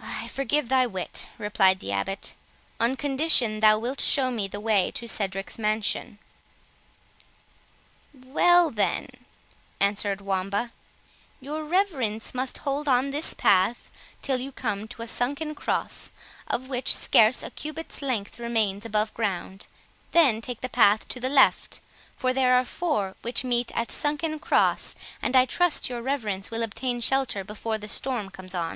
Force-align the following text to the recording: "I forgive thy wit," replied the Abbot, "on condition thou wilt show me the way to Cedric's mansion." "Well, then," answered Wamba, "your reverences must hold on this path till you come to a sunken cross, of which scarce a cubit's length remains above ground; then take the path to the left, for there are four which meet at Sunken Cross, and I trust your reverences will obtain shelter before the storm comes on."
"I 0.00 0.28
forgive 0.28 0.68
thy 0.68 0.86
wit," 0.86 1.26
replied 1.36 1.80
the 1.80 1.90
Abbot, 1.90 2.34
"on 2.78 2.94
condition 2.94 3.58
thou 3.58 3.76
wilt 3.76 4.00
show 4.00 4.30
me 4.30 4.46
the 4.46 4.60
way 4.60 4.92
to 4.92 5.08
Cedric's 5.08 5.58
mansion." 5.58 6.20
"Well, 8.12 8.70
then," 8.70 9.08
answered 9.80 10.20
Wamba, 10.20 10.70
"your 11.40 11.64
reverences 11.64 12.36
must 12.36 12.58
hold 12.58 12.86
on 12.86 13.10
this 13.10 13.34
path 13.34 13.90
till 14.22 14.38
you 14.40 14.52
come 14.52 14.86
to 14.86 15.02
a 15.02 15.08
sunken 15.08 15.56
cross, 15.56 16.12
of 16.46 16.68
which 16.68 16.94
scarce 16.94 17.42
a 17.42 17.50
cubit's 17.50 18.00
length 18.00 18.38
remains 18.38 18.86
above 18.86 19.12
ground; 19.12 19.66
then 20.12 20.40
take 20.40 20.60
the 20.60 20.68
path 20.68 21.08
to 21.08 21.18
the 21.18 21.28
left, 21.28 21.80
for 22.16 22.32
there 22.32 22.54
are 22.54 22.64
four 22.64 23.16
which 23.22 23.42
meet 23.42 23.72
at 23.76 23.90
Sunken 23.90 24.38
Cross, 24.38 24.94
and 25.20 25.34
I 25.34 25.44
trust 25.46 25.88
your 25.88 26.00
reverences 26.00 26.52
will 26.52 26.62
obtain 26.62 27.00
shelter 27.00 27.42
before 27.42 27.76
the 27.76 27.88
storm 27.88 28.30
comes 28.30 28.54
on." 28.54 28.72